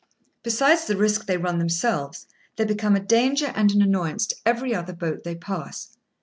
[0.41, 4.73] Besides the risk they run themselves, they become a danger and an annoyance to every
[4.73, 5.95] other boat they pass.